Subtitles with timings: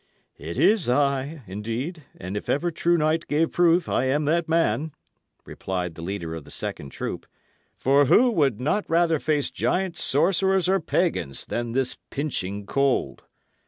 [0.39, 4.93] "It is I, indeed; and if ever true knight gave proof I am that man,"
[5.45, 7.27] replied the leader of the second troop;
[7.77, 13.25] "for who would not rather face giants, sorcerers, or pagans, than this pinching cold?"